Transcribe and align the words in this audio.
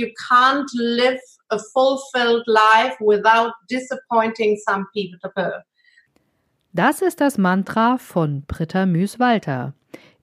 you 0.00 0.08
can't 0.28 0.68
live 0.74 1.20
a 1.50 1.58
fulfilled 1.58 2.44
life 2.46 2.96
without 3.00 3.52
disappointing 3.68 4.56
some 4.66 4.86
people. 4.94 5.64
Das 6.72 7.02
ist 7.02 7.20
das 7.20 7.36
Mantra 7.36 7.98
von 7.98 8.42
Britta 8.46 8.86
Müß-Walter. 8.86 9.74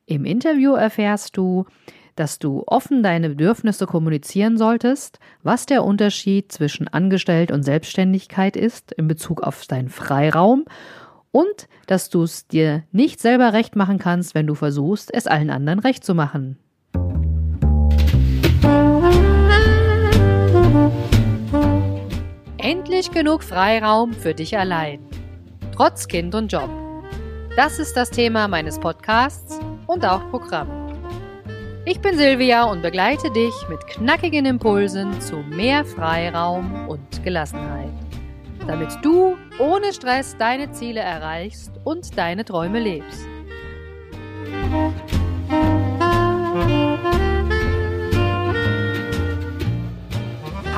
Im 0.05 0.23
Interview 0.23 0.73
erfährst 0.73 1.35
du, 1.35 1.65
dass 2.15 2.39
du 2.39 2.63
offen 2.65 3.03
deine 3.03 3.29
Bedürfnisse 3.29 3.85
kommunizieren 3.85 4.57
solltest, 4.57 5.19
was 5.43 5.65
der 5.65 5.83
Unterschied 5.83 6.51
zwischen 6.51 6.87
Angestellt 6.87 7.51
und 7.51 7.63
Selbstständigkeit 7.63 8.55
ist 8.55 8.91
in 8.93 9.07
Bezug 9.07 9.41
auf 9.41 9.65
deinen 9.65 9.89
Freiraum 9.89 10.65
und 11.31 11.67
dass 11.85 12.09
du 12.09 12.23
es 12.23 12.47
dir 12.47 12.83
nicht 12.91 13.19
selber 13.19 13.53
recht 13.53 13.75
machen 13.75 13.99
kannst, 13.99 14.33
wenn 14.33 14.47
du 14.47 14.55
versuchst, 14.55 15.13
es 15.13 15.27
allen 15.27 15.49
anderen 15.49 15.79
recht 15.79 16.03
zu 16.03 16.15
machen. 16.15 16.57
Endlich 22.97 23.13
genug 23.13 23.43
Freiraum 23.43 24.11
für 24.11 24.33
dich 24.33 24.57
allein. 24.57 24.99
Trotz 25.71 26.07
Kind 26.07 26.33
und 26.33 26.51
Job. 26.51 26.67
Das 27.55 27.77
ist 27.77 27.95
das 27.95 28.09
Thema 28.09 28.47
meines 28.47 28.79
Podcasts 28.79 29.59
und 29.85 30.03
auch 30.03 30.27
Programm. 30.31 30.67
Ich 31.85 31.99
bin 31.99 32.17
Silvia 32.17 32.63
und 32.63 32.81
begleite 32.81 33.29
dich 33.29 33.53
mit 33.69 33.85
knackigen 33.85 34.47
Impulsen 34.47 35.21
zu 35.21 35.35
mehr 35.35 35.85
Freiraum 35.85 36.89
und 36.89 37.23
Gelassenheit, 37.23 37.93
damit 38.65 38.89
du 39.03 39.37
ohne 39.59 39.93
Stress 39.93 40.35
deine 40.35 40.71
Ziele 40.71 41.01
erreichst 41.01 41.71
und 41.83 42.17
deine 42.17 42.45
Träume 42.45 42.79
lebst. 42.79 43.27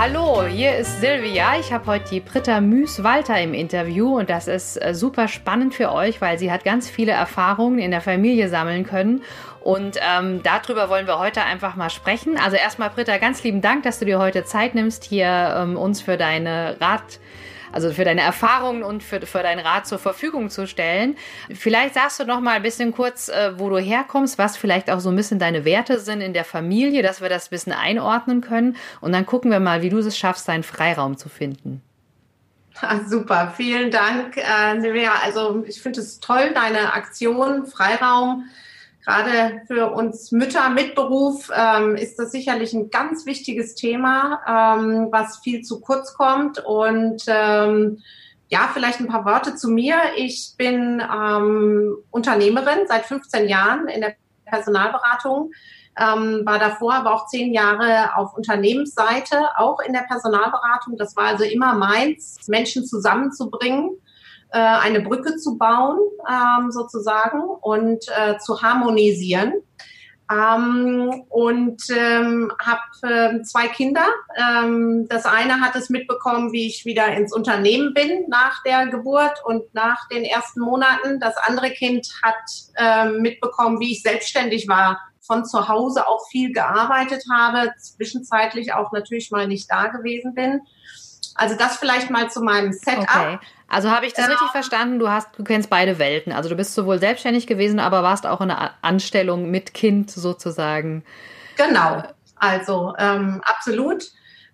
Hallo, 0.01 0.45
hier 0.45 0.77
ist 0.77 1.01
Silvia. 1.01 1.59
Ich 1.59 1.73
habe 1.73 1.85
heute 1.87 2.09
die 2.11 2.19
Britta 2.21 2.61
Müß-Walter 2.61 3.37
im 3.41 3.53
Interview 3.53 4.17
und 4.17 4.29
das 4.29 4.47
ist 4.47 4.77
äh, 4.77 4.95
super 4.95 5.27
spannend 5.27 5.75
für 5.75 5.91
euch, 5.91 6.21
weil 6.21 6.39
sie 6.39 6.53
hat 6.53 6.63
ganz 6.63 6.89
viele 6.89 7.11
Erfahrungen 7.11 7.79
in 7.79 7.91
der 7.91 7.99
Familie 7.99 8.47
sammeln 8.47 8.85
können 8.85 9.23
und 9.59 9.97
ähm, 9.99 10.41
darüber 10.41 10.87
wollen 10.87 11.05
wir 11.05 11.19
heute 11.19 11.41
einfach 11.41 11.75
mal 11.75 11.89
sprechen. 11.89 12.37
Also 12.37 12.55
erstmal, 12.55 12.91
Britta, 12.91 13.17
ganz 13.17 13.43
lieben 13.43 13.59
Dank, 13.59 13.83
dass 13.83 13.99
du 13.99 14.05
dir 14.05 14.19
heute 14.19 14.45
Zeit 14.45 14.73
nimmst, 14.73 15.03
hier 15.03 15.53
ähm, 15.57 15.75
uns 15.75 16.01
für 16.01 16.15
deine 16.15 16.77
Rat 16.79 17.19
also 17.71 17.91
für 17.91 18.03
deine 18.03 18.21
Erfahrungen 18.21 18.83
und 18.83 19.03
für, 19.03 19.21
für 19.21 19.43
deinen 19.43 19.59
Rat 19.59 19.87
zur 19.87 19.99
Verfügung 19.99 20.49
zu 20.49 20.67
stellen. 20.67 21.15
Vielleicht 21.53 21.95
sagst 21.95 22.19
du 22.19 22.25
noch 22.25 22.39
mal 22.39 22.55
ein 22.55 22.61
bisschen 22.61 22.93
kurz, 22.93 23.29
äh, 23.29 23.57
wo 23.57 23.69
du 23.69 23.77
herkommst, 23.77 24.37
was 24.37 24.57
vielleicht 24.57 24.89
auch 24.89 24.99
so 24.99 25.09
ein 25.09 25.15
bisschen 25.15 25.39
deine 25.39 25.65
Werte 25.65 25.99
sind 25.99 26.21
in 26.21 26.33
der 26.33 26.45
Familie, 26.45 27.03
dass 27.03 27.21
wir 27.21 27.29
das 27.29 27.47
ein 27.47 27.51
bisschen 27.51 27.73
einordnen 27.73 28.41
können. 28.41 28.75
Und 29.01 29.11
dann 29.11 29.25
gucken 29.25 29.51
wir 29.51 29.59
mal, 29.59 29.81
wie 29.81 29.89
du 29.89 29.97
es 29.99 30.17
schaffst, 30.17 30.47
deinen 30.47 30.63
Freiraum 30.63 31.17
zu 31.17 31.29
finden. 31.29 31.81
Ah, 32.81 33.01
super, 33.05 33.53
vielen 33.57 33.91
Dank, 33.91 34.37
äh, 34.37 34.79
Silvia. 34.79 35.11
Also 35.21 35.65
ich 35.67 35.81
finde 35.81 35.99
es 35.99 36.21
toll, 36.21 36.51
deine 36.53 36.93
Aktion 36.93 37.65
Freiraum 37.65 38.45
Gerade 39.09 39.63
für 39.65 39.91
uns 39.91 40.31
Mütter 40.31 40.69
mit 40.69 40.93
Beruf 40.93 41.49
ähm, 41.51 41.95
ist 41.95 42.19
das 42.19 42.31
sicherlich 42.31 42.73
ein 42.73 42.91
ganz 42.91 43.25
wichtiges 43.25 43.73
Thema, 43.73 44.39
ähm, 44.47 45.07
was 45.09 45.39
viel 45.39 45.63
zu 45.63 45.81
kurz 45.81 46.13
kommt. 46.13 46.63
Und 46.63 47.23
ähm, 47.25 48.03
ja, 48.49 48.69
vielleicht 48.71 48.99
ein 48.99 49.07
paar 49.07 49.25
Worte 49.25 49.55
zu 49.55 49.71
mir. 49.71 49.95
Ich 50.15 50.53
bin 50.59 51.01
ähm, 51.01 51.97
Unternehmerin 52.11 52.85
seit 52.87 53.07
15 53.07 53.49
Jahren 53.49 53.87
in 53.87 54.01
der 54.01 54.13
Personalberatung, 54.45 55.53
ähm, 55.99 56.43
war 56.45 56.59
davor 56.59 56.93
aber 56.93 57.15
auch 57.15 57.25
zehn 57.25 57.51
Jahre 57.51 58.15
auf 58.15 58.37
Unternehmensseite, 58.37 59.57
auch 59.57 59.79
in 59.79 59.93
der 59.93 60.05
Personalberatung. 60.07 60.97
Das 60.97 61.15
war 61.15 61.25
also 61.25 61.45
immer 61.45 61.73
meins, 61.73 62.47
Menschen 62.47 62.85
zusammenzubringen 62.85 63.97
äh, 64.51 64.57
eine 64.57 65.01
Brücke 65.01 65.37
zu 65.37 65.57
bauen, 65.57 65.99
ähm, 66.27 66.71
sozusagen, 66.71 67.41
und 67.61 68.05
äh, 68.17 68.37
zu 68.39 68.61
harmonisieren. 68.61 69.53
Ähm, 70.31 71.23
und 71.29 71.81
ähm, 71.89 72.51
habe 72.63 72.81
äh, 73.01 73.41
zwei 73.41 73.67
Kinder. 73.67 74.05
Ähm, 74.37 75.07
das 75.09 75.25
eine 75.25 75.59
hat 75.59 75.75
es 75.75 75.89
mitbekommen, 75.89 76.51
wie 76.51 76.67
ich 76.67 76.85
wieder 76.85 77.07
ins 77.15 77.33
Unternehmen 77.33 77.95
bin 77.95 78.25
nach 78.27 78.61
der 78.63 78.87
Geburt 78.87 79.43
und 79.43 79.73
nach 79.73 80.07
den 80.09 80.23
ersten 80.23 80.61
Monaten. 80.61 81.19
Das 81.19 81.35
andere 81.37 81.71
Kind 81.71 82.07
hat 82.21 82.35
äh, 82.75 83.09
mitbekommen, 83.09 83.79
wie 83.79 83.93
ich 83.93 84.03
selbstständig 84.03 84.67
war, 84.67 84.99
von 85.19 85.45
zu 85.45 85.67
Hause 85.67 86.07
auch 86.07 86.27
viel 86.29 86.51
gearbeitet 86.51 87.23
habe, 87.31 87.71
zwischenzeitlich 87.79 88.73
auch 88.73 88.91
natürlich 88.91 89.31
mal 89.31 89.47
nicht 89.47 89.69
da 89.71 89.87
gewesen 89.87 90.35
bin. 90.35 90.61
Also 91.35 91.55
das 91.55 91.77
vielleicht 91.77 92.09
mal 92.09 92.29
zu 92.29 92.41
meinem 92.41 92.73
Setup. 92.73 93.03
Okay. 93.03 93.39
Also 93.69 93.91
habe 93.91 94.05
ich 94.05 94.13
das 94.13 94.25
ja. 94.25 94.31
richtig 94.31 94.49
verstanden? 94.49 94.99
Du 94.99 95.09
hast, 95.09 95.29
du 95.37 95.43
kennst 95.43 95.69
beide 95.69 95.99
Welten. 95.99 96.33
Also 96.33 96.49
du 96.49 96.55
bist 96.55 96.73
sowohl 96.73 96.99
selbstständig 96.99 97.47
gewesen, 97.47 97.79
aber 97.79 98.03
warst 98.03 98.25
auch 98.25 98.41
in 98.41 98.51
einer 98.51 98.73
Anstellung 98.81 99.49
mit 99.49 99.73
Kind 99.73 100.11
sozusagen. 100.11 101.03
Genau. 101.55 102.03
Also 102.35 102.93
ähm, 102.97 103.41
absolut. 103.45 104.05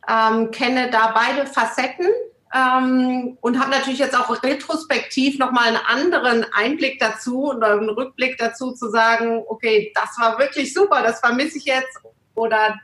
Ähm, 0.08 0.52
kenne 0.52 0.92
da 0.92 1.14
beide 1.16 1.48
Facetten 1.48 2.08
ähm, 2.54 3.38
und 3.42 3.60
habe 3.60 3.72
natürlich 3.72 4.00
jetzt 4.00 4.18
auch 4.18 4.44
retrospektiv 4.44 5.40
nochmal 5.40 5.68
einen 5.68 5.80
anderen 5.88 6.46
Einblick 6.54 7.00
dazu 7.00 7.46
und 7.46 7.64
einen 7.64 7.90
Rückblick 7.90 8.38
dazu 8.38 8.72
zu 8.74 8.90
sagen, 8.90 9.44
okay, 9.48 9.92
das 9.96 10.18
war 10.20 10.38
wirklich 10.38 10.74
super, 10.74 11.02
das 11.02 11.20
vermisse 11.20 11.58
ich 11.58 11.66
jetzt 11.66 12.00
oder 12.36 12.80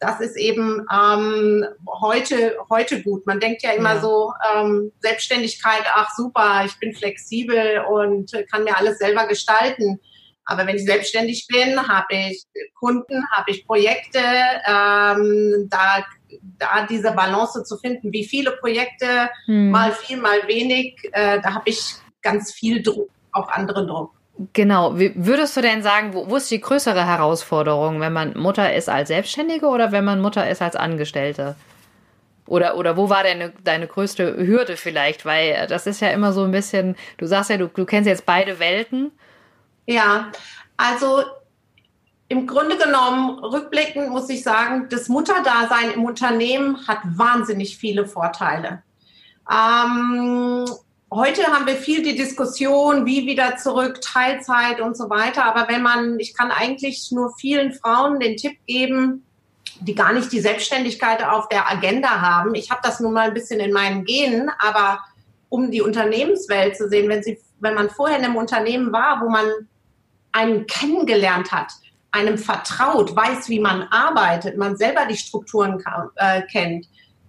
das 0.00 0.20
ist 0.20 0.36
eben 0.36 0.86
ähm, 0.92 1.64
heute, 2.00 2.56
heute 2.68 3.02
gut. 3.02 3.26
Man 3.26 3.40
denkt 3.40 3.62
ja 3.62 3.72
immer 3.72 3.94
ja. 3.94 4.00
so, 4.00 4.32
ähm, 4.54 4.92
Selbstständigkeit, 5.00 5.84
ach 5.94 6.10
super, 6.16 6.62
ich 6.66 6.78
bin 6.78 6.94
flexibel 6.94 7.84
und 7.90 8.32
kann 8.50 8.64
mir 8.64 8.76
alles 8.76 8.98
selber 8.98 9.26
gestalten. 9.26 10.00
Aber 10.46 10.66
wenn 10.66 10.76
ich 10.76 10.84
selbstständig 10.84 11.46
bin, 11.46 11.88
habe 11.88 12.14
ich 12.14 12.44
Kunden, 12.78 13.24
habe 13.30 13.50
ich 13.50 13.66
Projekte, 13.66 14.18
ähm, 14.18 15.68
da, 15.70 16.04
da 16.58 16.86
diese 16.88 17.12
Balance 17.12 17.64
zu 17.64 17.78
finden, 17.78 18.12
wie 18.12 18.24
viele 18.24 18.52
Projekte, 18.52 19.30
hm. 19.46 19.70
mal 19.70 19.92
viel, 19.92 20.18
mal 20.18 20.46
wenig, 20.46 20.98
äh, 21.12 21.40
da 21.40 21.54
habe 21.54 21.70
ich 21.70 21.94
ganz 22.20 22.52
viel 22.52 22.82
Druck, 22.82 23.08
auch 23.32 23.48
anderen 23.48 23.86
Druck. 23.86 24.12
Genau. 24.52 24.94
Würdest 24.96 25.56
du 25.56 25.60
denn 25.60 25.82
sagen, 25.82 26.12
wo, 26.12 26.28
wo 26.28 26.36
ist 26.36 26.50
die 26.50 26.60
größere 26.60 27.06
Herausforderung, 27.06 28.00
wenn 28.00 28.12
man 28.12 28.36
Mutter 28.36 28.74
ist 28.74 28.88
als 28.88 29.08
Selbstständige 29.08 29.66
oder 29.66 29.92
wenn 29.92 30.04
man 30.04 30.20
Mutter 30.20 30.48
ist 30.48 30.60
als 30.60 30.74
Angestellte? 30.74 31.54
Oder, 32.46 32.76
oder 32.76 32.96
wo 32.96 33.08
war 33.08 33.22
deine, 33.22 33.52
deine 33.62 33.86
größte 33.86 34.36
Hürde 34.36 34.76
vielleicht? 34.76 35.24
Weil 35.24 35.66
das 35.68 35.86
ist 35.86 36.00
ja 36.00 36.08
immer 36.08 36.32
so 36.32 36.42
ein 36.42 36.50
bisschen, 36.50 36.96
du 37.16 37.26
sagst 37.26 37.50
ja, 37.50 37.56
du, 37.56 37.68
du 37.68 37.84
kennst 37.84 38.08
jetzt 38.08 38.26
beide 38.26 38.58
Welten. 38.58 39.12
Ja, 39.86 40.32
also 40.76 41.22
im 42.28 42.46
Grunde 42.46 42.76
genommen, 42.76 43.38
rückblickend 43.38 44.10
muss 44.10 44.28
ich 44.28 44.42
sagen, 44.42 44.88
das 44.90 45.08
Mutterdasein 45.08 45.92
im 45.94 46.04
Unternehmen 46.04 46.86
hat 46.88 46.98
wahnsinnig 47.04 47.76
viele 47.76 48.06
Vorteile. 48.06 48.82
Ähm, 49.50 50.66
Heute 51.10 51.44
haben 51.46 51.66
wir 51.66 51.76
viel 51.76 52.02
die 52.02 52.16
Diskussion, 52.16 53.06
wie 53.06 53.26
wieder 53.26 53.56
zurück, 53.56 54.00
Teilzeit 54.00 54.80
und 54.80 54.96
so 54.96 55.08
weiter. 55.10 55.44
Aber 55.44 55.68
wenn 55.68 55.82
man, 55.82 56.18
ich 56.18 56.34
kann 56.34 56.50
eigentlich 56.50 57.10
nur 57.12 57.34
vielen 57.38 57.72
Frauen 57.72 58.18
den 58.18 58.36
Tipp 58.36 58.58
geben, 58.66 59.24
die 59.80 59.94
gar 59.94 60.12
nicht 60.12 60.32
die 60.32 60.40
Selbstständigkeit 60.40 61.22
auf 61.22 61.48
der 61.48 61.70
Agenda 61.70 62.20
haben. 62.20 62.54
Ich 62.54 62.70
habe 62.70 62.80
das 62.82 63.00
nun 63.00 63.12
mal 63.12 63.28
ein 63.28 63.34
bisschen 63.34 63.60
in 63.60 63.72
meinen 63.72 64.04
Genen, 64.04 64.50
aber 64.58 65.00
um 65.48 65.70
die 65.70 65.82
Unternehmenswelt 65.82 66.76
zu 66.76 66.88
sehen, 66.88 67.08
wenn 67.08 67.22
sie, 67.22 67.38
wenn 67.60 67.74
man 67.74 67.90
vorher 67.90 68.18
in 68.18 68.24
einem 68.24 68.36
Unternehmen 68.36 68.92
war, 68.92 69.20
wo 69.20 69.28
man 69.28 69.46
einen 70.32 70.66
kennengelernt 70.66 71.52
hat, 71.52 71.72
einem 72.10 72.38
vertraut, 72.38 73.14
weiß, 73.14 73.48
wie 73.48 73.60
man 73.60 73.82
arbeitet, 73.84 74.56
man 74.56 74.76
selber 74.76 75.06
die 75.06 75.16
Strukturen 75.16 75.82
äh, 76.16 76.42
kennt, 76.42 76.86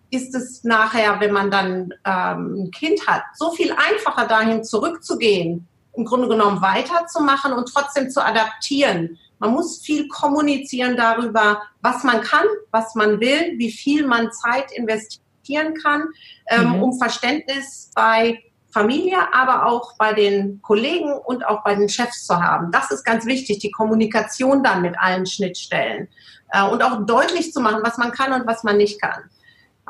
ist 0.09 0.35
es 0.35 0.63
nachher, 0.63 1.19
wenn 1.19 1.31
man 1.31 1.51
dann 1.51 1.93
ähm, 2.05 2.65
ein 2.65 2.71
Kind 2.71 3.07
hat, 3.07 3.23
so 3.35 3.51
viel 3.51 3.71
einfacher 3.71 4.27
dahin 4.27 4.63
zurückzugehen, 4.63 5.67
im 5.93 6.05
Grunde 6.05 6.27
genommen 6.27 6.61
weiterzumachen 6.61 7.53
und 7.53 7.71
trotzdem 7.73 8.09
zu 8.09 8.23
adaptieren. 8.23 9.17
Man 9.39 9.51
muss 9.51 9.81
viel 9.81 10.07
kommunizieren 10.07 10.95
darüber, 10.95 11.61
was 11.81 12.03
man 12.03 12.21
kann, 12.21 12.45
was 12.71 12.95
man 12.95 13.19
will, 13.19 13.57
wie 13.57 13.71
viel 13.71 14.05
man 14.05 14.31
Zeit 14.31 14.71
investieren 14.73 15.73
kann, 15.81 16.07
ähm, 16.47 16.69
mhm. 16.69 16.83
um 16.83 16.97
Verständnis 16.97 17.91
bei 17.95 18.41
Familie, 18.71 19.17
aber 19.33 19.67
auch 19.67 19.95
bei 19.97 20.13
den 20.13 20.61
Kollegen 20.61 21.13
und 21.13 21.45
auch 21.45 21.63
bei 21.63 21.75
den 21.75 21.87
Chefs 21.87 22.25
zu 22.25 22.41
haben. 22.41 22.71
Das 22.71 22.91
ist 22.91 23.05
ganz 23.05 23.25
wichtig, 23.25 23.59
die 23.59 23.71
Kommunikation 23.71 24.63
dann 24.63 24.81
mit 24.81 24.99
allen 24.99 25.25
Schnittstellen 25.25 26.09
äh, 26.51 26.63
und 26.63 26.83
auch 26.83 27.05
deutlich 27.05 27.53
zu 27.53 27.61
machen, 27.61 27.81
was 27.83 27.97
man 27.97 28.11
kann 28.11 28.33
und 28.33 28.45
was 28.45 28.63
man 28.63 28.75
nicht 28.75 29.01
kann. 29.01 29.29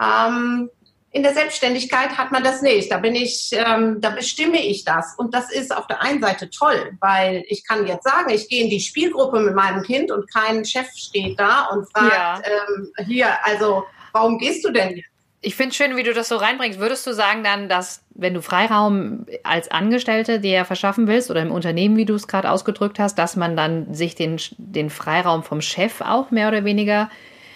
Ähm, 0.02 0.70
In 1.12 1.24
der 1.24 1.34
Selbstständigkeit 1.34 2.18
hat 2.18 2.34
man 2.34 2.44
das 2.44 2.62
nicht. 2.62 2.92
Da 2.92 2.98
bin 2.98 3.16
ich, 3.16 3.52
ähm, 3.54 4.02
da 4.02 4.10
bestimme 4.10 4.62
ich 4.62 4.84
das. 4.84 5.16
Und 5.18 5.34
das 5.34 5.50
ist 5.50 5.74
auf 5.74 5.88
der 5.88 6.02
einen 6.02 6.22
Seite 6.22 6.50
toll, 6.50 6.98
weil 7.00 7.46
ich 7.48 7.66
kann 7.66 7.88
jetzt 7.88 8.04
sagen, 8.04 8.32
ich 8.32 8.50
gehe 8.50 8.66
in 8.66 8.70
die 8.70 8.82
Spielgruppe 8.82 9.40
mit 9.40 9.56
meinem 9.56 9.82
Kind 9.84 10.12
und 10.12 10.30
kein 10.34 10.66
Chef 10.66 10.88
steht 10.94 11.40
da 11.40 11.70
und 11.72 11.90
fragt, 11.90 12.14
ja. 12.14 12.42
ähm, 12.44 12.92
hier, 13.08 13.28
also 13.46 13.86
warum 14.12 14.38
gehst 14.38 14.66
du 14.66 14.72
denn 14.72 14.98
jetzt? 14.98 15.08
Ich 15.40 15.56
finde 15.56 15.70
es 15.70 15.78
schön, 15.78 15.96
wie 15.96 16.04
du 16.04 16.14
das 16.14 16.28
so 16.28 16.36
reinbringst. 16.36 16.80
Würdest 16.80 17.08
du 17.08 17.14
sagen 17.14 17.44
dann, 17.44 17.70
dass 17.70 18.02
wenn 18.16 18.34
du 18.34 18.42
Freiraum 18.42 19.26
als 19.44 19.72
Angestellte 19.72 20.42
dir 20.42 20.66
verschaffen 20.66 21.08
willst 21.08 21.32
oder 21.32 21.42
im 21.42 21.52
Unternehmen, 21.52 21.96
wie 21.96 22.06
du 22.06 22.16
es 22.16 22.28
gerade 22.28 22.52
ausgedrückt 22.52 23.00
hast, 23.00 23.16
dass 23.20 23.38
man 23.38 23.56
dann 23.56 23.94
sich 23.94 24.16
den, 24.16 24.42
den 24.58 24.90
Freiraum 24.90 25.44
vom 25.44 25.62
Chef 25.62 26.02
auch 26.02 26.32
mehr 26.32 26.48
oder 26.50 26.66
weniger 26.66 27.10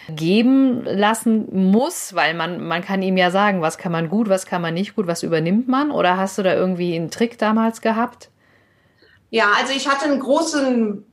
geben 0.10 0.84
lassen 0.84 1.72
muss, 1.72 2.14
weil 2.16 2.34
man, 2.34 2.66
man 2.66 2.84
kann 2.84 3.02
ihm 3.02 3.18
ja 3.18 3.32
sagen, 3.32 3.62
was 3.62 3.78
kann 3.78 3.92
man 3.92 4.10
gut, 4.10 4.30
was 4.30 4.46
kann 4.46 4.62
man 4.62 4.74
nicht 4.74 4.96
gut, 4.96 5.08
was 5.08 5.24
übernimmt 5.24 5.68
man? 5.68 5.92
Oder 5.92 6.18
hast 6.18 6.38
du 6.38 6.44
da 6.44 6.54
irgendwie 6.54 6.96
einen 6.96 7.12
Trick 7.12 7.38
damals 7.38 7.82
gehabt? 7.82 8.30
Ja, 9.30 9.52
also 9.58 9.74
ich 9.74 9.88
hatte 9.88 10.06
einen 10.06 10.20
großen 10.20 11.06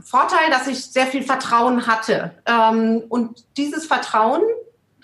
Vorteil, 0.00 0.50
dass 0.50 0.66
ich 0.66 0.84
sehr 0.84 1.06
viel 1.06 1.22
Vertrauen 1.22 1.86
hatte. 1.86 2.32
Ähm, 2.46 3.02
und 3.08 3.44
dieses 3.56 3.86
Vertrauen 3.86 4.42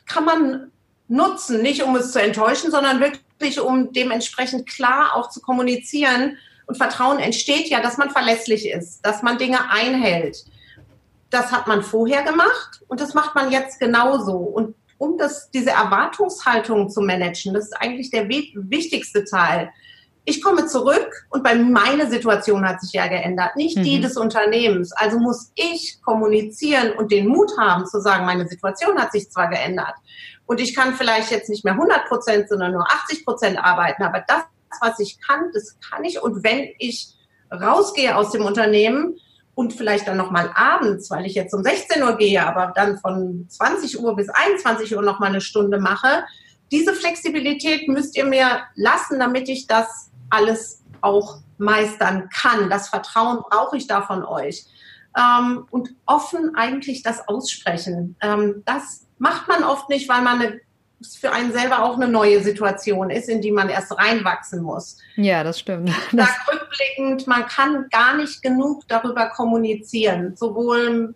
kann 0.06 0.24
man 0.24 0.70
nutzen, 1.08 1.62
nicht 1.62 1.82
um 1.82 1.96
es 1.96 2.12
zu 2.12 2.22
enttäuschen, 2.22 2.70
sondern 2.70 3.00
wirklich 3.00 3.60
um 3.60 3.92
dementsprechend 3.92 4.68
klar 4.68 5.16
auch 5.16 5.30
zu 5.30 5.40
kommunizieren. 5.40 6.36
Und 6.66 6.76
Vertrauen 6.76 7.18
entsteht 7.18 7.68
ja, 7.68 7.80
dass 7.80 7.98
man 7.98 8.10
verlässlich 8.10 8.68
ist, 8.68 9.04
dass 9.04 9.22
man 9.22 9.38
Dinge 9.38 9.70
einhält. 9.70 10.44
Das 11.30 11.52
hat 11.52 11.66
man 11.66 11.82
vorher 11.82 12.22
gemacht 12.22 12.82
und 12.88 13.00
das 13.00 13.14
macht 13.14 13.34
man 13.34 13.50
jetzt 13.50 13.78
genauso. 13.78 14.36
Und 14.36 14.74
um 14.98 15.16
das, 15.16 15.50
diese 15.50 15.70
Erwartungshaltung 15.70 16.90
zu 16.90 17.00
managen, 17.00 17.54
das 17.54 17.64
ist 17.66 17.80
eigentlich 17.80 18.10
der 18.10 18.28
wichtigste 18.28 19.24
Teil. 19.24 19.70
Ich 20.24 20.42
komme 20.42 20.66
zurück 20.66 21.26
und 21.30 21.42
bei 21.42 21.54
meiner 21.54 22.10
Situation 22.10 22.68
hat 22.68 22.80
sich 22.82 22.92
ja 22.92 23.06
geändert, 23.06 23.56
nicht 23.56 23.78
mhm. 23.78 23.82
die 23.82 24.00
des 24.00 24.16
Unternehmens. 24.16 24.92
Also 24.92 25.18
muss 25.18 25.52
ich 25.54 25.98
kommunizieren 26.04 26.92
und 26.92 27.10
den 27.10 27.26
Mut 27.26 27.50
haben 27.58 27.86
zu 27.86 28.00
sagen, 28.00 28.26
meine 28.26 28.46
Situation 28.46 28.98
hat 28.98 29.12
sich 29.12 29.30
zwar 29.30 29.48
geändert 29.48 29.94
und 30.50 30.60
ich 30.60 30.74
kann 30.74 30.94
vielleicht 30.96 31.30
jetzt 31.30 31.48
nicht 31.48 31.64
mehr 31.64 31.74
100 31.74 32.06
Prozent, 32.06 32.48
sondern 32.48 32.72
nur 32.72 32.84
80 32.84 33.24
Prozent 33.24 33.56
arbeiten. 33.56 34.02
Aber 34.02 34.24
das, 34.26 34.42
was 34.80 34.98
ich 34.98 35.20
kann, 35.20 35.50
das 35.54 35.78
kann 35.78 36.04
ich. 36.04 36.20
Und 36.20 36.42
wenn 36.42 36.68
ich 36.78 37.14
rausgehe 37.52 38.16
aus 38.16 38.32
dem 38.32 38.44
Unternehmen 38.44 39.16
und 39.60 39.74
vielleicht 39.74 40.08
dann 40.08 40.16
nochmal 40.16 40.50
abends, 40.54 41.10
weil 41.10 41.26
ich 41.26 41.34
jetzt 41.34 41.52
um 41.52 41.62
16 41.62 42.02
Uhr 42.02 42.16
gehe, 42.16 42.42
aber 42.42 42.72
dann 42.74 42.96
von 42.96 43.44
20 43.46 44.00
Uhr 44.00 44.16
bis 44.16 44.30
21 44.30 44.96
Uhr 44.96 45.02
nochmal 45.02 45.28
eine 45.28 45.42
Stunde 45.42 45.78
mache, 45.78 46.24
diese 46.72 46.94
Flexibilität 46.94 47.86
müsst 47.86 48.16
ihr 48.16 48.24
mir 48.24 48.62
lassen, 48.74 49.18
damit 49.18 49.50
ich 49.50 49.66
das 49.66 50.10
alles 50.30 50.82
auch 51.02 51.40
meistern 51.58 52.30
kann. 52.30 52.70
Das 52.70 52.88
Vertrauen 52.88 53.42
brauche 53.50 53.76
ich 53.76 53.86
da 53.86 54.00
von 54.00 54.24
euch. 54.24 54.64
Ähm, 55.14 55.66
und 55.70 55.90
offen 56.06 56.54
eigentlich 56.54 57.02
das 57.02 57.28
aussprechen. 57.28 58.16
Ähm, 58.22 58.62
das 58.64 59.08
macht 59.18 59.46
man 59.46 59.62
oft 59.62 59.90
nicht, 59.90 60.08
weil 60.08 60.22
man 60.22 60.40
eine, 60.40 60.60
für 61.18 61.32
einen 61.32 61.52
selber 61.52 61.82
auch 61.82 61.96
eine 61.96 62.08
neue 62.08 62.42
Situation 62.42 63.10
ist, 63.10 63.28
in 63.28 63.40
die 63.40 63.52
man 63.52 63.68
erst 63.68 63.96
reinwachsen 63.96 64.62
muss. 64.62 64.98
Ja, 65.16 65.42
das 65.42 65.58
stimmt. 65.58 65.90
Das 66.12 66.28
rückblickend, 66.50 67.26
man 67.26 67.46
kann 67.46 67.86
gar 67.90 68.16
nicht 68.16 68.42
genug 68.42 68.86
darüber 68.88 69.30
kommunizieren, 69.30 70.36
sowohl 70.36 71.14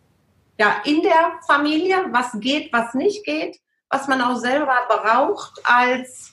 ja, 0.59 0.77
in 0.85 1.03
der 1.03 1.33
Familie, 1.47 1.97
was 2.13 2.33
geht, 2.41 2.73
was 2.73 2.95
nicht 2.95 3.25
geht, 3.25 3.59
was 3.91 4.09
man 4.09 4.21
auch 4.21 4.37
selber 4.37 4.77
braucht 4.89 5.61
als 5.65 6.33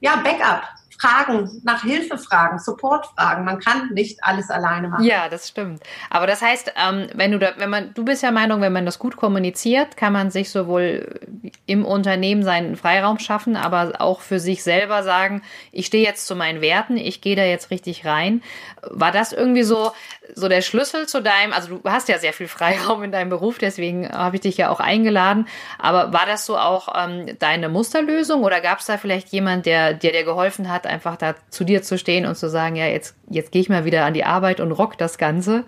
ja, 0.00 0.16
Backup. 0.16 0.62
Fragen, 1.00 1.48
nach 1.64 1.82
Hilfe 1.82 2.18
fragen, 2.18 2.58
Support 2.58 3.06
fragen. 3.06 3.44
Man 3.44 3.60
kann 3.60 3.90
nicht 3.92 4.18
alles 4.22 4.50
alleine 4.50 4.88
machen. 4.88 5.04
Ja, 5.04 5.28
das 5.28 5.48
stimmt. 5.48 5.82
Aber 6.10 6.26
das 6.26 6.42
heißt, 6.42 6.72
ähm, 6.76 7.08
wenn 7.14 7.32
du 7.32 7.38
da, 7.38 7.52
wenn 7.56 7.70
man, 7.70 7.94
du 7.94 8.04
bist 8.04 8.22
ja 8.22 8.30
Meinung, 8.32 8.60
wenn 8.60 8.72
man 8.72 8.84
das 8.84 8.98
gut 8.98 9.16
kommuniziert, 9.16 9.96
kann 9.96 10.12
man 10.12 10.30
sich 10.30 10.50
sowohl 10.50 11.20
im 11.66 11.84
Unternehmen 11.84 12.42
seinen 12.42 12.76
Freiraum 12.76 13.18
schaffen, 13.18 13.56
aber 13.56 14.00
auch 14.00 14.20
für 14.20 14.40
sich 14.40 14.62
selber 14.62 15.02
sagen, 15.02 15.42
ich 15.70 15.86
stehe 15.86 16.04
jetzt 16.04 16.26
zu 16.26 16.34
meinen 16.34 16.60
Werten, 16.60 16.96
ich 16.96 17.20
gehe 17.20 17.36
da 17.36 17.44
jetzt 17.44 17.70
richtig 17.70 18.04
rein. 18.04 18.42
War 18.82 19.12
das 19.12 19.32
irgendwie 19.32 19.62
so, 19.62 19.92
so 20.34 20.48
der 20.48 20.62
Schlüssel 20.62 21.06
zu 21.06 21.22
deinem, 21.22 21.52
also 21.52 21.78
du 21.78 21.90
hast 21.90 22.08
ja 22.08 22.18
sehr 22.18 22.32
viel 22.32 22.48
Freiraum 22.48 23.02
in 23.04 23.12
deinem 23.12 23.30
Beruf, 23.30 23.58
deswegen 23.58 24.08
habe 24.08 24.36
ich 24.36 24.42
dich 24.42 24.56
ja 24.56 24.70
auch 24.70 24.80
eingeladen. 24.80 25.46
Aber 25.78 26.12
war 26.12 26.26
das 26.26 26.44
so 26.44 26.58
auch 26.58 26.88
ähm, 26.96 27.38
deine 27.38 27.68
Musterlösung 27.68 28.42
oder 28.42 28.60
gab 28.60 28.80
es 28.80 28.86
da 28.86 28.98
vielleicht 28.98 29.28
jemand, 29.28 29.66
der, 29.66 29.94
der 29.94 30.12
dir 30.12 30.24
geholfen 30.24 30.70
hat, 30.70 30.87
einfach 30.88 31.16
da 31.16 31.34
zu 31.50 31.64
dir 31.64 31.82
zu 31.82 31.98
stehen 31.98 32.26
und 32.26 32.36
zu 32.36 32.48
sagen, 32.48 32.76
ja, 32.76 32.86
jetzt, 32.86 33.14
jetzt 33.28 33.52
gehe 33.52 33.62
ich 33.62 33.68
mal 33.68 33.84
wieder 33.84 34.04
an 34.04 34.14
die 34.14 34.24
Arbeit 34.24 34.60
und 34.60 34.72
rock 34.72 34.98
das 34.98 35.18
Ganze? 35.18 35.64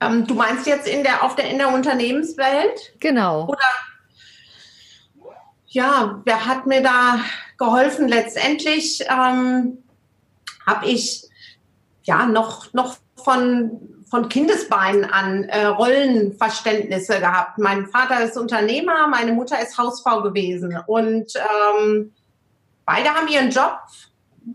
Ähm, 0.00 0.26
du 0.26 0.34
meinst 0.34 0.66
jetzt 0.66 0.86
in 0.86 1.02
der, 1.02 1.22
auf 1.22 1.36
der, 1.36 1.50
in 1.50 1.58
der 1.58 1.72
Unternehmenswelt? 1.72 2.94
Genau. 3.00 3.46
Oder 3.46 3.58
ja, 5.68 6.20
wer 6.24 6.46
hat 6.46 6.66
mir 6.66 6.82
da 6.82 7.20
geholfen? 7.58 8.08
Letztendlich 8.08 9.04
ähm, 9.08 9.78
habe 10.66 10.86
ich 10.86 11.22
ja 12.04 12.26
noch, 12.26 12.72
noch 12.72 12.96
von, 13.22 14.04
von 14.08 14.28
Kindesbeinen 14.28 15.04
an 15.04 15.44
äh, 15.44 15.66
Rollenverständnisse 15.66 17.20
gehabt. 17.20 17.58
Mein 17.58 17.86
Vater 17.86 18.22
ist 18.22 18.36
Unternehmer, 18.36 19.08
meine 19.08 19.32
Mutter 19.32 19.60
ist 19.60 19.76
Hausfrau 19.76 20.22
gewesen 20.22 20.78
und 20.86 21.32
ähm, 21.36 22.12
beide 22.86 23.10
haben 23.10 23.28
ihren 23.28 23.50
Job 23.50 23.78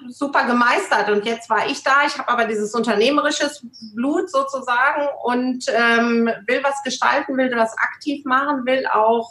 super 0.08 0.46
gemeistert 0.46 1.10
und 1.10 1.26
jetzt 1.26 1.50
war 1.50 1.68
ich 1.68 1.84
da. 1.84 2.06
Ich 2.08 2.18
habe 2.18 2.30
aber 2.30 2.46
dieses 2.46 2.74
unternehmerisches 2.74 3.66
Blut 3.94 4.32
sozusagen 4.32 5.08
und 5.24 5.66
ähm, 5.68 6.30
will 6.48 6.64
was 6.64 6.82
gestalten, 6.84 7.38
will 7.38 7.52
was 7.56 7.78
aktiv 7.78 8.24
machen, 8.26 8.66
will 8.66 8.88
auch 8.88 9.30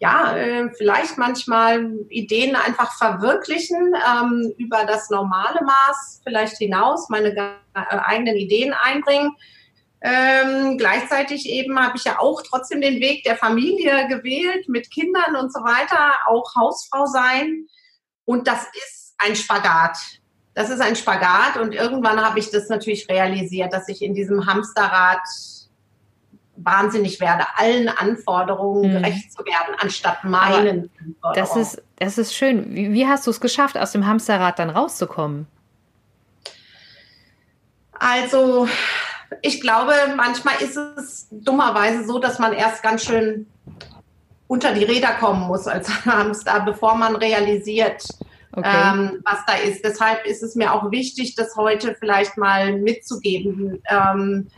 ja, 0.00 0.34
äh, 0.34 0.70
vielleicht 0.76 1.18
manchmal 1.18 1.92
Ideen 2.08 2.56
einfach 2.56 2.96
verwirklichen, 2.96 3.94
ähm, 3.94 4.54
über 4.56 4.84
das 4.86 5.10
normale 5.10 5.62
Maß 5.62 6.22
vielleicht 6.24 6.56
hinaus, 6.56 7.10
meine 7.10 7.36
äh, 7.36 7.52
eigenen 7.74 8.36
Ideen 8.36 8.72
einbringen. 8.72 9.36
Ähm, 10.00 10.78
gleichzeitig 10.78 11.46
eben 11.46 11.78
habe 11.78 11.98
ich 11.98 12.04
ja 12.04 12.18
auch 12.18 12.42
trotzdem 12.42 12.80
den 12.80 13.00
Weg 13.00 13.24
der 13.24 13.36
Familie 13.36 14.08
gewählt, 14.08 14.70
mit 14.70 14.90
Kindern 14.90 15.36
und 15.36 15.52
so 15.52 15.60
weiter, 15.60 16.12
auch 16.26 16.54
Hausfrau 16.56 17.04
sein. 17.04 17.66
Und 18.30 18.46
das 18.46 18.62
ist 18.62 19.14
ein 19.18 19.34
Spagat. 19.34 19.98
Das 20.54 20.70
ist 20.70 20.80
ein 20.80 20.94
Spagat 20.94 21.56
und 21.60 21.74
irgendwann 21.74 22.24
habe 22.24 22.38
ich 22.38 22.48
das 22.52 22.68
natürlich 22.68 23.08
realisiert, 23.08 23.72
dass 23.72 23.88
ich 23.88 24.02
in 24.02 24.14
diesem 24.14 24.46
Hamsterrad 24.46 25.18
wahnsinnig 26.54 27.20
werde, 27.20 27.44
allen 27.56 27.88
Anforderungen 27.88 28.88
mhm. 28.88 29.02
gerecht 29.02 29.32
zu 29.32 29.44
werden, 29.44 29.74
anstatt 29.80 30.22
meinen 30.22 30.90
Aber 31.22 31.34
Das 31.34 31.56
ist, 31.56 31.82
das 31.96 32.18
ist 32.18 32.32
schön. 32.32 32.72
Wie, 32.72 32.92
wie 32.92 33.08
hast 33.08 33.26
du 33.26 33.32
es 33.32 33.40
geschafft, 33.40 33.76
aus 33.76 33.90
dem 33.90 34.06
Hamsterrad 34.06 34.60
dann 34.60 34.70
rauszukommen? 34.70 35.48
Also, 37.98 38.68
ich 39.42 39.60
glaube, 39.60 39.92
manchmal 40.16 40.54
ist 40.60 40.76
es 40.76 41.26
dummerweise 41.32 42.06
so, 42.06 42.20
dass 42.20 42.38
man 42.38 42.52
erst 42.52 42.84
ganz 42.84 43.04
schön 43.04 43.48
unter 44.50 44.74
die 44.74 44.82
Räder 44.82 45.12
kommen 45.12 45.46
muss 45.46 45.68
als 45.68 45.88
Hamster, 46.04 46.60
bevor 46.64 46.96
man 46.96 47.14
realisiert, 47.14 48.04
okay. 48.50 48.68
ähm, 48.68 49.22
was 49.24 49.46
da 49.46 49.54
ist. 49.54 49.84
Deshalb 49.84 50.26
ist 50.26 50.42
es 50.42 50.56
mir 50.56 50.74
auch 50.74 50.90
wichtig, 50.90 51.36
das 51.36 51.54
heute 51.54 51.94
vielleicht 51.94 52.36
mal 52.36 52.76
mitzugeben. 52.76 53.80
Ähm, 53.88 54.48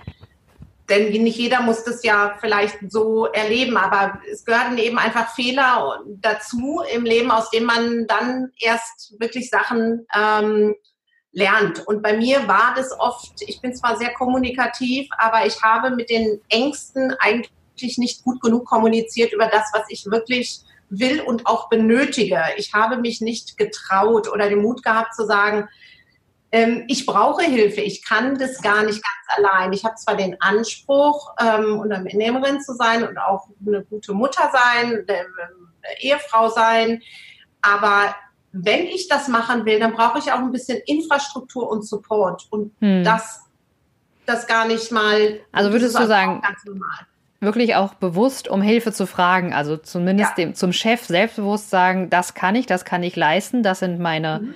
denn 0.88 1.10
nicht 1.22 1.36
jeder 1.36 1.60
muss 1.60 1.84
das 1.84 2.02
ja 2.04 2.36
vielleicht 2.40 2.78
so 2.88 3.26
erleben, 3.26 3.76
aber 3.76 4.18
es 4.32 4.46
gehören 4.46 4.78
eben 4.78 4.98
einfach 4.98 5.34
Fehler 5.34 6.00
dazu 6.06 6.80
im 6.94 7.04
Leben, 7.04 7.30
aus 7.30 7.50
denen 7.50 7.66
man 7.66 8.06
dann 8.06 8.50
erst 8.58 9.14
wirklich 9.20 9.50
Sachen 9.50 10.06
ähm, 10.18 10.74
lernt. 11.32 11.86
Und 11.86 12.02
bei 12.02 12.16
mir 12.16 12.48
war 12.48 12.72
das 12.74 12.98
oft, 12.98 13.42
ich 13.46 13.60
bin 13.60 13.74
zwar 13.74 13.98
sehr 13.98 14.14
kommunikativ, 14.14 15.06
aber 15.18 15.44
ich 15.44 15.62
habe 15.62 15.90
mit 15.90 16.08
den 16.08 16.40
Ängsten 16.48 17.14
eigentlich 17.20 17.52
nicht 17.98 18.24
gut 18.24 18.40
genug 18.40 18.64
kommuniziert 18.64 19.32
über 19.32 19.46
das, 19.46 19.70
was 19.72 19.84
ich 19.88 20.06
wirklich 20.06 20.60
will 20.88 21.20
und 21.20 21.46
auch 21.46 21.68
benötige. 21.68 22.42
Ich 22.56 22.74
habe 22.74 22.98
mich 22.98 23.20
nicht 23.20 23.56
getraut 23.56 24.30
oder 24.30 24.48
den 24.48 24.62
Mut 24.62 24.82
gehabt 24.82 25.14
zu 25.14 25.26
sagen, 25.26 25.68
ähm, 26.52 26.84
ich 26.86 27.06
brauche 27.06 27.42
Hilfe, 27.42 27.80
ich 27.80 28.04
kann 28.04 28.36
das 28.38 28.60
gar 28.60 28.82
nicht 28.84 29.02
ganz 29.02 29.38
allein. 29.38 29.72
Ich 29.72 29.84
habe 29.84 29.94
zwar 29.94 30.16
den 30.16 30.38
Anspruch, 30.40 31.34
ähm, 31.40 31.78
Unternehmerin 31.78 32.60
zu 32.60 32.74
sein 32.74 33.08
und 33.08 33.16
auch 33.16 33.48
eine 33.66 33.82
gute 33.84 34.12
Mutter 34.12 34.50
sein, 34.52 35.04
eine, 35.08 35.18
eine 35.18 36.00
Ehefrau 36.00 36.50
sein, 36.50 37.02
aber 37.62 38.14
wenn 38.52 38.84
ich 38.84 39.08
das 39.08 39.28
machen 39.28 39.64
will, 39.64 39.80
dann 39.80 39.94
brauche 39.94 40.18
ich 40.18 40.30
auch 40.30 40.38
ein 40.38 40.52
bisschen 40.52 40.78
Infrastruktur 40.84 41.70
und 41.70 41.86
Support 41.86 42.48
und 42.50 42.74
hm. 42.80 43.02
das, 43.02 43.40
das 44.26 44.46
gar 44.46 44.66
nicht 44.66 44.92
mal. 44.92 45.40
Also 45.52 45.72
würdest 45.72 45.98
du 45.98 46.06
sagen, 46.06 46.42
wirklich 47.42 47.74
auch 47.74 47.94
bewusst 47.94 48.48
um 48.48 48.62
Hilfe 48.62 48.92
zu 48.92 49.06
fragen. 49.06 49.52
Also 49.52 49.76
zumindest 49.76 50.38
ja. 50.38 50.44
dem, 50.44 50.54
zum 50.54 50.72
Chef 50.72 51.04
selbstbewusst 51.04 51.70
sagen, 51.70 52.08
das 52.08 52.34
kann 52.34 52.54
ich, 52.54 52.66
das 52.66 52.84
kann 52.84 53.02
ich 53.02 53.16
leisten, 53.16 53.62
das 53.62 53.80
sind 53.80 53.98
meine 53.98 54.40
mhm. 54.40 54.54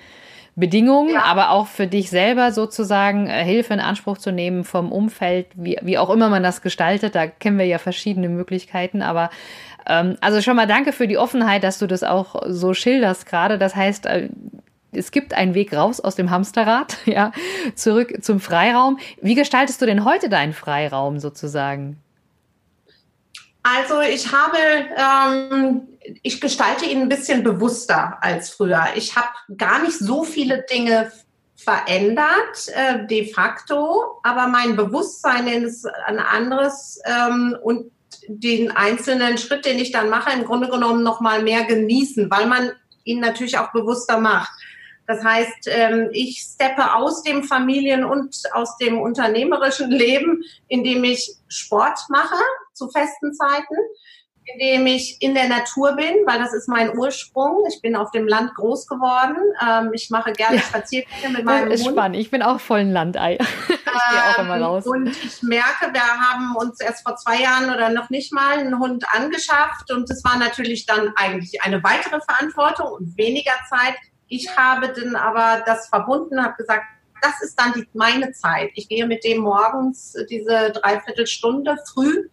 Bedingungen, 0.55 1.13
ja. 1.13 1.25
aber 1.25 1.51
auch 1.51 1.67
für 1.67 1.87
dich 1.87 2.09
selber 2.09 2.51
sozusagen 2.51 3.27
äh, 3.27 3.45
Hilfe 3.45 3.75
in 3.75 3.81
Anspruch 3.81 4.17
zu 4.17 4.33
nehmen 4.33 4.65
vom 4.65 4.91
Umfeld, 4.91 5.49
wie, 5.55 5.79
wie 5.83 5.99
auch 5.99 6.09
immer 6.09 6.31
man 6.31 6.43
das 6.43 6.63
gestaltet. 6.63 7.15
Da 7.15 7.27
kennen 7.27 7.59
wir 7.59 7.67
ja 7.67 7.79
verschiedene 7.79 8.31
Möglichkeiten, 8.31 9.03
aber 9.03 9.29
ähm, 9.87 10.17
also 10.21 10.41
schon 10.41 10.57
mal 10.57 10.67
danke 10.67 10.93
für 10.93 11.09
die 11.09 11.19
Offenheit, 11.19 11.63
dass 11.63 11.79
du 11.79 11.87
das 11.87 12.03
auch 12.03 12.43
so 12.47 12.73
schilderst 12.73 13.27
gerade. 13.27 13.59
Das 13.59 13.77
heißt, 13.77 14.07
äh, 14.07 14.31
es 14.93 15.11
gibt 15.11 15.35
einen 15.35 15.55
Weg 15.55 15.75
raus 15.75 16.01
aus 16.01 16.15
dem 16.15 16.31
Hamsterrad, 16.31 16.97
ja, 17.05 17.33
zurück 17.75 18.23
zum 18.23 18.41
Freiraum. 18.41 18.99
Wie 19.21 19.35
gestaltest 19.35 19.83
du 19.83 19.87
denn 19.87 20.05
heute 20.05 20.29
deinen 20.29 20.55
Freiraum 20.55 21.19
sozusagen? 21.19 21.99
Also 23.69 24.01
ich 24.01 24.31
habe, 24.31 24.59
ähm, 24.97 25.89
ich 26.23 26.41
gestalte 26.41 26.85
ihn 26.85 27.03
ein 27.03 27.09
bisschen 27.09 27.43
bewusster 27.43 28.17
als 28.21 28.51
früher. 28.51 28.85
Ich 28.95 29.17
habe 29.17 29.29
gar 29.57 29.83
nicht 29.83 29.99
so 29.99 30.23
viele 30.23 30.65
Dinge 30.71 31.11
verändert 31.57 32.69
äh, 32.69 33.07
de 33.07 33.33
facto, 33.33 34.21
aber 34.23 34.47
mein 34.47 34.77
Bewusstsein 34.77 35.49
ist 35.49 35.85
ein 36.07 36.21
anderes 36.21 37.01
ähm, 37.07 37.57
und 37.61 37.91
den 38.29 38.71
einzelnen 38.71 39.37
Schritt, 39.37 39.65
den 39.65 39.81
ich 39.81 39.91
dann 39.91 40.11
mache, 40.11 40.33
im 40.33 40.45
Grunde 40.45 40.69
genommen 40.69 41.03
noch 41.03 41.21
mal 41.21 41.43
mehr 41.43 41.65
genießen, 41.65 42.31
weil 42.31 42.47
man 42.47 42.71
ihn 43.03 43.19
natürlich 43.19 43.59
auch 43.59 43.73
bewusster 43.73 44.21
macht. 44.21 44.51
Das 45.09 45.25
heißt, 45.25 45.69
ähm, 45.69 46.09
ich 46.13 46.41
steppe 46.41 46.95
aus 46.95 47.25
dem 47.25 47.43
Familien- 47.43 48.05
und 48.05 48.43
aus 48.53 48.77
dem 48.77 49.01
unternehmerischen 49.01 49.91
Leben, 49.91 50.45
indem 50.69 51.03
ich 51.03 51.35
Sport 51.49 51.99
mache 52.11 52.37
zu 52.77 52.89
festen 52.91 53.35
Zeiten, 53.35 53.77
indem 54.47 54.87
ich 54.87 55.17
in 55.21 55.35
der 55.35 55.49
Natur 55.49 55.97
bin, 55.97 56.15
weil 56.25 56.39
das 56.39 56.55
ist 56.55 56.69
mein 56.69 56.97
Ursprung. 56.97 57.65
Ich 57.69 57.81
bin 57.83 57.97
auf 57.97 58.11
dem 58.13 58.29
Land 58.29 58.55
groß 58.55 58.87
geworden. 58.87 59.37
Ähm, 59.67 59.91
ich 59.93 60.11
mache 60.11 60.33
gerne 60.33 60.57
ja. 60.57 60.63
Spaziergänge 60.63 61.39
mit 61.39 61.45
meinem 61.45 61.71
das 61.71 61.81
ist 61.81 61.87
Hund. 61.87 61.97
spannend. 61.97 62.17
Ich 62.19 62.31
bin 62.31 62.43
auch 62.43 62.61
voll 62.61 62.81
ein 62.81 62.93
Landei. 62.93 63.39
ich 63.69 63.69
gehe 63.69 64.25
auch 64.31 64.39
immer 64.39 64.61
raus. 64.61 64.87
Und 64.87 65.09
ich 65.09 65.43
merke, 65.43 65.93
wir 65.93 66.03
haben 66.03 66.55
uns 66.57 66.81
erst 66.81 67.03
vor 67.03 67.17
zwei 67.17 67.43
Jahren 67.43 67.71
oder 67.71 67.91
noch 67.91 68.11
nicht 68.11 68.33
mal 68.33 68.59
einen 68.59 68.79
Hund 68.79 69.05
angeschafft. 69.13 69.91
Und 69.91 70.09
es 70.11 70.23
war 70.25 70.39
natürlich 70.39 70.87
dann 70.87 71.13
eigentlich 71.17 71.63
eine 71.63 71.83
weitere 71.83 72.21
Verantwortung 72.21 72.93
und 72.93 73.19
weniger 73.19 73.55
Zeit. 73.69 73.97
Ich 74.29 74.57
habe 74.57 74.89
dann 74.89 75.17
aber 75.17 75.63
das 75.67 75.89
verbunden, 75.89 76.43
habe 76.43 76.55
gesagt, 76.57 76.85
das 77.23 77.43
ist 77.43 77.59
dann 77.59 77.73
die, 77.73 77.89
meine 77.95 78.33
Zeit. 78.33 78.71
Ich 78.75 78.89
gehe 78.89 79.07
mit 79.07 79.25
dem 79.25 79.39
morgens 79.39 80.15
diese 80.29 80.71
Dreiviertelstunde 80.73 81.77
früh 81.93 82.29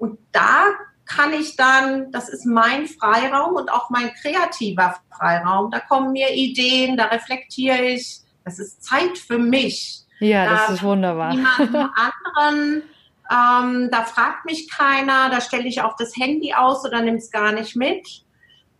und 0.00 0.18
da 0.32 0.64
kann 1.04 1.34
ich 1.34 1.56
dann, 1.56 2.10
das 2.10 2.28
ist 2.28 2.46
mein 2.46 2.86
Freiraum 2.86 3.54
und 3.54 3.70
auch 3.70 3.90
mein 3.90 4.12
kreativer 4.14 4.96
Freiraum. 5.10 5.70
Da 5.70 5.80
kommen 5.80 6.12
mir 6.12 6.32
Ideen, 6.32 6.96
da 6.96 7.06
reflektiere 7.06 7.82
ich. 7.82 8.20
Das 8.44 8.58
ist 8.58 8.82
Zeit 8.82 9.18
für 9.18 9.38
mich. 9.38 10.04
Ja, 10.20 10.46
da 10.46 10.50
das 10.52 10.70
ist 10.70 10.82
wunderbar. 10.82 11.34
Niemandem 11.34 11.90
anderen. 12.36 12.82
Ähm, 13.30 13.90
da 13.90 14.04
fragt 14.04 14.46
mich 14.46 14.70
keiner. 14.70 15.28
Da 15.28 15.42
stelle 15.42 15.68
ich 15.68 15.82
auch 15.82 15.96
das 15.96 16.16
Handy 16.16 16.54
aus 16.54 16.84
oder 16.84 17.02
nehme 17.02 17.18
es 17.18 17.30
gar 17.30 17.52
nicht 17.52 17.76
mit. 17.76 18.24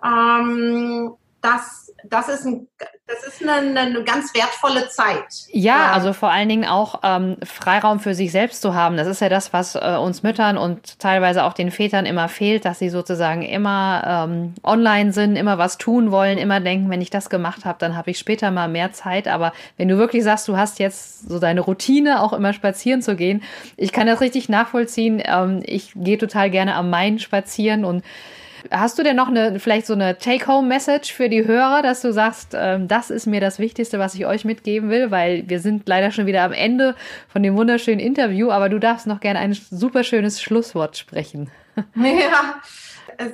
Ähm, 0.03 1.13
das, 1.43 1.93
das 2.05 2.29
ist, 2.29 2.45
ein, 2.45 2.67
das 3.07 3.25
ist 3.27 3.43
eine, 3.43 3.81
eine 3.81 4.05
ganz 4.05 4.35
wertvolle 4.35 4.89
Zeit. 4.89 5.25
Ja, 5.49 5.93
also 5.93 6.13
vor 6.13 6.31
allen 6.31 6.49
Dingen 6.49 6.67
auch 6.67 7.01
ähm, 7.03 7.37
Freiraum 7.43 7.99
für 7.99 8.15
sich 8.15 8.31
selbst 8.31 8.61
zu 8.61 8.75
haben. 8.75 8.97
Das 8.97 9.07
ist 9.07 9.21
ja 9.21 9.29
das, 9.29 9.53
was 9.53 9.75
äh, 9.75 9.97
uns 9.99 10.23
Müttern 10.23 10.59
und 10.59 10.99
teilweise 10.99 11.45
auch 11.45 11.55
den 11.55 11.71
Vätern 11.71 12.05
immer 12.05 12.29
fehlt, 12.29 12.65
dass 12.65 12.79
sie 12.79 12.91
sozusagen 12.91 13.43
immer 13.43 14.27
ähm, 14.29 14.55
online 14.63 15.13
sind, 15.13 15.37
immer 15.37 15.57
was 15.57 15.79
tun 15.79 16.11
wollen, 16.11 16.37
immer 16.37 16.61
denken, 16.61 16.91
wenn 16.91 17.01
ich 17.01 17.11
das 17.11 17.31
gemacht 17.31 17.65
habe, 17.65 17.79
dann 17.79 17.97
habe 17.97 18.11
ich 18.11 18.19
später 18.19 18.51
mal 18.51 18.69
mehr 18.69 18.93
Zeit. 18.93 19.27
Aber 19.27 19.53
wenn 19.79 19.89
du 19.89 19.97
wirklich 19.97 20.25
sagst, 20.25 20.47
du 20.47 20.57
hast 20.57 20.79
jetzt 20.79 21.29
so 21.29 21.39
deine 21.39 21.63
Routine, 21.63 22.23
auch 22.23 22.35
immer 22.35 22.53
spazieren 22.53 23.01
zu 23.01 23.17
gehen, 23.17 23.43
ich 23.77 23.93
kann 23.93 24.07
das 24.07 24.21
richtig 24.21 24.51
nachvollziehen. 24.51 25.23
Ähm, 25.25 25.63
ich 25.65 25.93
gehe 25.95 26.19
total 26.19 26.51
gerne 26.51 26.75
am 26.75 26.91
Main 26.91 27.19
spazieren 27.19 27.87
und 27.87 28.05
Hast 28.71 28.99
du 28.99 29.03
denn 29.03 29.17
noch 29.17 29.29
eine, 29.29 29.59
vielleicht 29.61 29.87
so 29.87 29.95
eine 29.95 30.19
Take-Home-Message 30.19 31.13
für 31.13 31.29
die 31.29 31.47
Hörer, 31.47 31.83
dass 31.83 32.03
du 32.03 32.13
sagst, 32.13 32.55
ähm, 32.55 32.89
das 32.89 33.11
ist 33.11 33.27
mir 33.27 33.41
das 33.41 33.59
Wichtigste, 33.59 33.99
was 33.99 34.15
ich 34.15 34.27
euch 34.27 34.45
mitgeben 34.45 34.91
will, 34.91 35.11
weil 35.11 35.45
wir 35.49 35.61
sind 35.61 35.89
leider 35.89 36.11
schon 36.11 36.27
wieder 36.27 36.43
am 36.43 36.53
Ende 36.53 36.95
von 37.29 37.43
dem 37.43 37.57
wunderschönen 37.57 38.01
Interview, 38.01 38.51
aber 38.51 38.69
du 38.69 38.79
darfst 38.79 39.07
noch 39.07 39.21
gerne 39.21 39.39
ein 39.39 39.55
super 39.55 40.05
schönes 40.05 40.43
Schlusswort 40.43 40.97
sprechen. 40.97 41.51
Ja, 41.95 42.61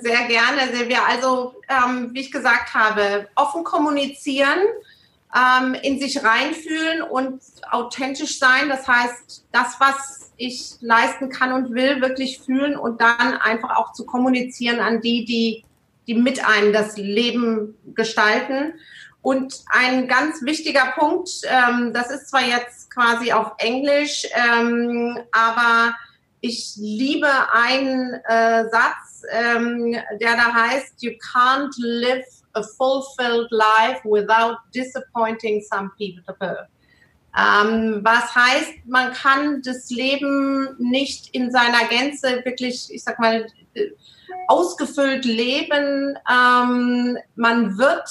sehr 0.00 0.26
gerne, 0.26 0.74
Silvia. 0.74 1.00
Also, 1.08 1.54
ähm, 1.68 2.10
wie 2.12 2.20
ich 2.20 2.32
gesagt 2.32 2.74
habe, 2.74 3.28
offen 3.36 3.62
kommunizieren, 3.62 4.58
ähm, 5.34 5.74
in 5.74 6.00
sich 6.00 6.22
reinfühlen 6.24 7.02
und 7.02 7.40
authentisch 7.70 8.38
sein. 8.38 8.68
Das 8.68 8.86
heißt, 8.88 9.44
das, 9.52 9.76
was 9.78 10.25
ich 10.36 10.76
leisten 10.80 11.30
kann 11.30 11.52
und 11.52 11.74
will, 11.74 12.00
wirklich 12.00 12.40
fühlen 12.40 12.76
und 12.76 13.00
dann 13.00 13.34
einfach 13.34 13.76
auch 13.76 13.92
zu 13.92 14.04
kommunizieren 14.04 14.80
an 14.80 15.00
die, 15.00 15.24
die, 15.24 15.64
die 16.06 16.14
mit 16.14 16.46
einem 16.46 16.72
das 16.72 16.96
Leben 16.96 17.76
gestalten. 17.94 18.74
Und 19.22 19.64
ein 19.70 20.06
ganz 20.06 20.42
wichtiger 20.42 20.92
Punkt, 20.96 21.30
ähm, 21.44 21.92
das 21.92 22.10
ist 22.10 22.28
zwar 22.28 22.42
jetzt 22.42 22.90
quasi 22.94 23.32
auf 23.32 23.52
Englisch, 23.58 24.24
ähm, 24.34 25.18
aber 25.32 25.96
ich 26.40 26.74
liebe 26.76 27.28
einen 27.52 28.14
äh, 28.24 28.68
Satz, 28.70 29.22
ähm, 29.30 29.92
der 30.20 30.36
da 30.36 30.54
heißt, 30.54 31.02
You 31.02 31.12
can't 31.32 31.74
live 31.78 32.24
a 32.52 32.62
fulfilled 32.62 33.50
life 33.50 34.00
without 34.04 34.58
disappointing 34.72 35.60
some 35.62 35.90
people. 35.98 36.68
Ähm, 37.36 38.00
was 38.02 38.34
heißt, 38.34 38.86
man 38.86 39.12
kann 39.12 39.60
das 39.62 39.90
Leben 39.90 40.74
nicht 40.78 41.34
in 41.34 41.50
seiner 41.50 41.84
Gänze 41.88 42.42
wirklich, 42.44 42.88
ich 42.90 43.04
sag 43.04 43.18
mal, 43.18 43.46
ausgefüllt 44.48 45.24
leben. 45.24 46.16
Ähm, 46.30 47.18
man 47.34 47.76
wird, 47.78 48.08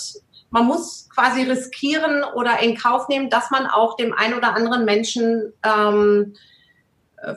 man 0.51 0.65
muss 0.65 1.09
quasi 1.09 1.43
riskieren 1.43 2.23
oder 2.35 2.59
in 2.59 2.77
Kauf 2.77 3.07
nehmen, 3.07 3.29
dass 3.29 3.49
man 3.49 3.65
auch 3.65 3.95
dem 3.95 4.13
einen 4.13 4.35
oder 4.35 4.53
anderen 4.55 4.85
Menschen 4.85 5.53
ähm, 5.63 6.35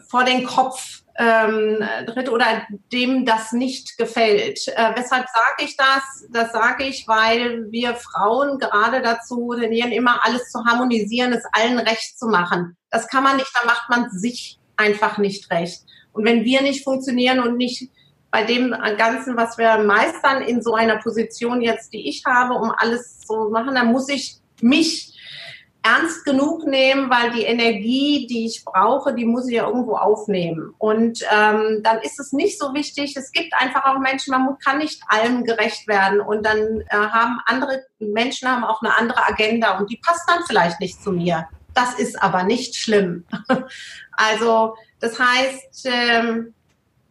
vor 0.08 0.24
den 0.24 0.44
Kopf 0.44 1.02
ähm, 1.18 1.84
tritt 2.06 2.28
oder 2.28 2.62
dem 2.92 3.26
das 3.26 3.52
nicht 3.52 3.98
gefällt. 3.98 4.68
Äh, 4.68 4.92
weshalb 4.94 5.26
sage 5.26 5.64
ich 5.64 5.76
das? 5.76 6.26
Das 6.30 6.52
sage 6.52 6.84
ich, 6.84 7.08
weil 7.08 7.66
wir 7.70 7.96
Frauen 7.96 8.58
gerade 8.58 9.02
dazu 9.02 9.52
tendieren, 9.58 9.90
immer 9.90 10.24
alles 10.24 10.48
zu 10.50 10.64
harmonisieren, 10.64 11.32
es 11.32 11.42
allen 11.52 11.78
recht 11.78 12.18
zu 12.18 12.28
machen. 12.28 12.76
Das 12.90 13.08
kann 13.08 13.24
man 13.24 13.36
nicht, 13.36 13.50
da 13.52 13.66
macht 13.66 13.90
man 13.90 14.10
sich 14.10 14.58
einfach 14.76 15.18
nicht 15.18 15.50
recht. 15.50 15.82
Und 16.12 16.24
wenn 16.24 16.44
wir 16.44 16.62
nicht 16.62 16.84
funktionieren 16.84 17.40
und 17.40 17.56
nicht 17.56 17.90
bei 18.30 18.44
dem 18.44 18.70
Ganzen, 18.96 19.36
was 19.36 19.58
wir 19.58 19.78
meistern 19.78 20.42
in 20.42 20.62
so 20.62 20.74
einer 20.74 20.98
Position 20.98 21.62
jetzt, 21.62 21.92
die 21.92 22.08
ich 22.08 22.22
habe, 22.26 22.54
um 22.54 22.72
alles 22.76 23.20
zu 23.20 23.48
machen, 23.50 23.74
dann 23.74 23.90
muss 23.90 24.08
ich 24.08 24.36
mich 24.60 25.17
ernst 25.82 26.24
genug 26.24 26.66
nehmen, 26.66 27.08
weil 27.08 27.30
die 27.30 27.44
Energie, 27.44 28.26
die 28.26 28.46
ich 28.46 28.64
brauche, 28.64 29.14
die 29.14 29.24
muss 29.24 29.48
ich 29.48 29.54
ja 29.54 29.66
irgendwo 29.66 29.94
aufnehmen. 29.94 30.74
Und 30.78 31.22
ähm, 31.32 31.80
dann 31.82 31.98
ist 32.02 32.18
es 32.18 32.32
nicht 32.32 32.58
so 32.58 32.74
wichtig. 32.74 33.16
Es 33.16 33.32
gibt 33.32 33.52
einfach 33.54 33.84
auch 33.84 33.98
Menschen, 33.98 34.32
man 34.32 34.58
kann 34.58 34.78
nicht 34.78 35.00
allem 35.08 35.44
gerecht 35.44 35.86
werden. 35.86 36.20
Und 36.20 36.44
dann 36.44 36.80
äh, 36.80 36.96
haben 36.96 37.40
andere 37.46 37.84
Menschen 37.98 38.48
haben 38.48 38.64
auch 38.64 38.82
eine 38.82 38.96
andere 38.96 39.26
Agenda 39.26 39.78
und 39.78 39.90
die 39.90 40.00
passt 40.04 40.28
dann 40.28 40.42
vielleicht 40.46 40.80
nicht 40.80 41.02
zu 41.02 41.12
mir. 41.12 41.48
Das 41.74 41.94
ist 41.94 42.20
aber 42.20 42.42
nicht 42.42 42.76
schlimm. 42.76 43.24
also 44.12 44.74
das 45.00 45.18
heißt, 45.18 45.86
ähm, 45.86 46.54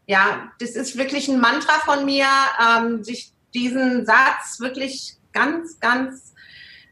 ja, 0.08 0.52
das 0.60 0.72
ist 0.72 0.98
wirklich 0.98 1.28
ein 1.30 1.40
Mantra 1.40 1.74
von 1.86 2.06
mir, 2.06 2.28
ähm, 2.62 3.04
sich 3.04 3.32
diesen 3.54 4.06
Satz 4.06 4.60
wirklich 4.60 5.16
ganz, 5.32 5.80
ganz 5.80 6.34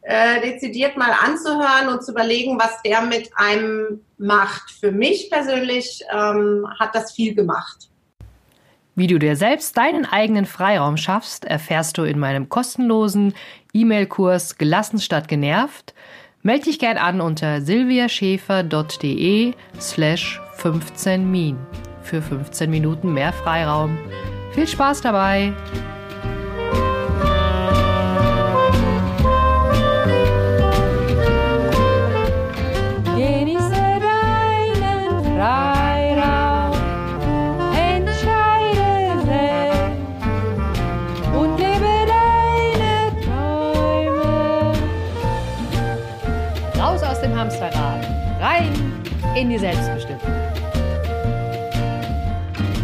äh, 0.05 0.39
dezidiert 0.39 0.97
mal 0.97 1.11
anzuhören 1.11 1.89
und 1.89 2.03
zu 2.03 2.11
überlegen, 2.11 2.59
was 2.59 2.81
der 2.83 3.01
mit 3.01 3.31
einem 3.35 4.01
macht. 4.17 4.69
Für 4.79 4.91
mich 4.91 5.31
persönlich 5.31 6.03
ähm, 6.13 6.67
hat 6.79 6.93
das 6.93 7.13
viel 7.13 7.33
gemacht. 7.33 7.89
Wie 8.93 9.07
du 9.07 9.17
dir 9.17 9.35
selbst 9.35 9.75
deinen 9.77 10.05
eigenen 10.05 10.45
Freiraum 10.45 10.95
schaffst, 10.95 11.43
erfährst 11.43 11.97
du 11.97 12.03
in 12.03 12.19
meinem 12.19 12.47
kostenlosen 12.49 13.33
E-Mail-Kurs 13.73 14.57
Gelassen 14.57 14.99
statt 14.99 15.27
genervt. 15.27 15.93
Melde 16.43 16.65
dich 16.65 16.77
gern 16.79 16.97
an 16.97 17.19
unter 17.19 17.59
silviaschäfer.de 17.61 19.53
slash 19.81 20.39
15 20.53 21.29
Min 21.29 21.57
für 22.03 22.21
15 22.21 22.69
Minuten 22.69 23.11
mehr 23.11 23.33
Freiraum. 23.33 23.97
Viel 24.53 24.67
Spaß 24.67 25.01
dabei! 25.01 25.51
rein 48.55 48.71
in 49.35 49.49
die 49.49 49.57
Selbstbestimmung. 49.57 50.21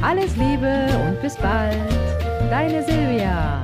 Alles 0.02 0.36
Liebe 0.36 0.88
und 1.06 1.22
bis 1.22 1.36
bald. 1.36 1.78
Deine 2.50 2.84
Silvia. 2.84 3.62